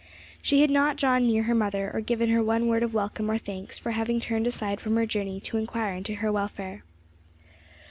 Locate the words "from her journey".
4.81-5.39